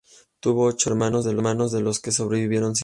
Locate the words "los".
1.81-1.99